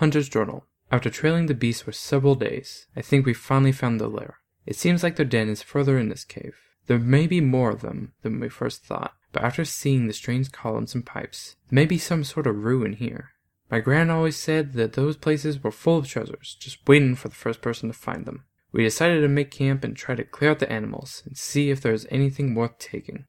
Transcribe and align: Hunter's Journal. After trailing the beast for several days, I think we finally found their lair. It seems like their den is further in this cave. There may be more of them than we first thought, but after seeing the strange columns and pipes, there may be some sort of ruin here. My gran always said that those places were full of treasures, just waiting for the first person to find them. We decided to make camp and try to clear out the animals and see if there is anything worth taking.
Hunter's 0.00 0.30
Journal. 0.30 0.64
After 0.90 1.10
trailing 1.10 1.44
the 1.44 1.52
beast 1.52 1.82
for 1.82 1.92
several 1.92 2.34
days, 2.34 2.86
I 2.96 3.02
think 3.02 3.26
we 3.26 3.34
finally 3.34 3.70
found 3.70 4.00
their 4.00 4.08
lair. 4.08 4.38
It 4.64 4.76
seems 4.76 5.02
like 5.02 5.16
their 5.16 5.26
den 5.26 5.50
is 5.50 5.62
further 5.62 5.98
in 5.98 6.08
this 6.08 6.24
cave. 6.24 6.54
There 6.86 6.98
may 6.98 7.26
be 7.26 7.42
more 7.42 7.70
of 7.70 7.82
them 7.82 8.14
than 8.22 8.40
we 8.40 8.48
first 8.48 8.82
thought, 8.82 9.12
but 9.30 9.44
after 9.44 9.66
seeing 9.66 10.06
the 10.06 10.14
strange 10.14 10.52
columns 10.52 10.94
and 10.94 11.04
pipes, 11.04 11.56
there 11.68 11.74
may 11.74 11.84
be 11.84 11.98
some 11.98 12.24
sort 12.24 12.46
of 12.46 12.64
ruin 12.64 12.94
here. 12.94 13.32
My 13.70 13.80
gran 13.80 14.08
always 14.08 14.36
said 14.36 14.72
that 14.72 14.94
those 14.94 15.18
places 15.18 15.62
were 15.62 15.70
full 15.70 15.98
of 15.98 16.08
treasures, 16.08 16.56
just 16.58 16.78
waiting 16.88 17.14
for 17.14 17.28
the 17.28 17.34
first 17.34 17.60
person 17.60 17.90
to 17.90 17.94
find 17.94 18.24
them. 18.24 18.44
We 18.72 18.82
decided 18.82 19.20
to 19.20 19.28
make 19.28 19.50
camp 19.50 19.84
and 19.84 19.94
try 19.94 20.14
to 20.14 20.24
clear 20.24 20.52
out 20.52 20.60
the 20.60 20.72
animals 20.72 21.22
and 21.26 21.36
see 21.36 21.68
if 21.68 21.82
there 21.82 21.92
is 21.92 22.06
anything 22.10 22.54
worth 22.54 22.78
taking. 22.78 23.18